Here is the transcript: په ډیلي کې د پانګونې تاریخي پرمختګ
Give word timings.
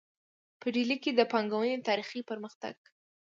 په 0.59 0.67
ډیلي 0.75 0.97
کې 1.03 1.11
د 1.13 1.21
پانګونې 1.31 1.85
تاریخي 1.87 2.21
پرمختګ 2.29 2.75